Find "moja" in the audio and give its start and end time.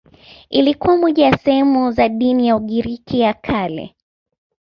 0.97-1.25